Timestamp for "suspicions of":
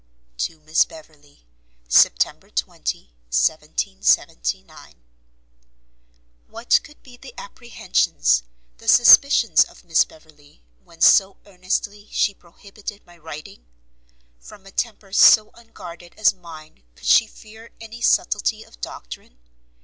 8.87-9.83